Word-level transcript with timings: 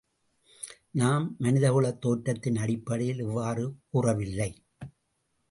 நாம் 0.91 1.35
மனிதகுலத் 1.39 1.99
தோற்றத்தின் 2.05 2.57
அடிப்டையில் 2.57 3.19
இவ்வாறு 3.19 3.75
கூறவில்லை. 3.89 4.51